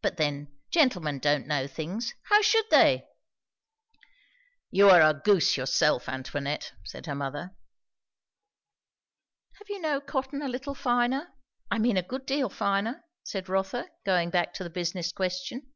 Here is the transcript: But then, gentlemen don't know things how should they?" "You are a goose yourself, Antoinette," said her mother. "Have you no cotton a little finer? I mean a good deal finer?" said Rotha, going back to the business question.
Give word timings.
But 0.00 0.16
then, 0.16 0.48
gentlemen 0.70 1.18
don't 1.18 1.46
know 1.46 1.66
things 1.66 2.14
how 2.30 2.40
should 2.40 2.64
they?" 2.70 3.04
"You 4.70 4.88
are 4.88 5.02
a 5.02 5.12
goose 5.12 5.58
yourself, 5.58 6.08
Antoinette," 6.08 6.72
said 6.82 7.04
her 7.04 7.14
mother. 7.14 7.54
"Have 9.58 9.68
you 9.68 9.78
no 9.78 10.00
cotton 10.00 10.40
a 10.40 10.48
little 10.48 10.74
finer? 10.74 11.30
I 11.70 11.76
mean 11.76 11.98
a 11.98 12.02
good 12.02 12.24
deal 12.24 12.48
finer?" 12.48 13.04
said 13.22 13.50
Rotha, 13.50 13.90
going 14.06 14.30
back 14.30 14.54
to 14.54 14.64
the 14.64 14.70
business 14.70 15.12
question. 15.12 15.74